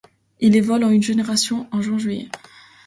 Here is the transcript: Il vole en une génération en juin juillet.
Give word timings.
Il 0.39 0.59
vole 0.63 0.83
en 0.83 0.89
une 0.89 1.03
génération 1.03 1.67
en 1.71 1.79
juin 1.83 1.99
juillet. 1.99 2.29